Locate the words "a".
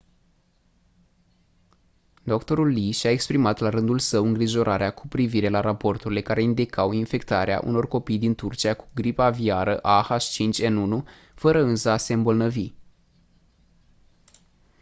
9.79-10.17, 11.89-11.97